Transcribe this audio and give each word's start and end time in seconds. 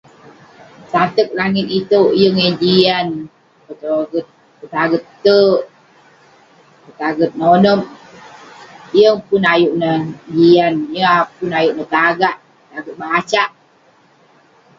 Tateq 0.91 1.29
langit 1.39 1.67
iteuk, 1.79 2.09
yeng 2.21 2.37
eh 2.47 2.53
jian. 2.61 3.07
Petoget- 3.65 4.33
petaget 4.59 5.03
tek. 5.25 5.53
Petaget 6.83 7.31
nonep. 7.39 7.81
Yeng 8.97 9.17
pun 9.27 9.43
ayuk 9.53 9.73
neh 9.81 9.99
jian, 10.33 10.73
yeng 10.93 11.07
a- 11.15 11.31
pun 11.37 11.51
ayuk 11.59 11.75
neh 11.75 11.89
tagak. 11.95 12.35
Taget 12.69 12.95
bacak. 13.01 13.49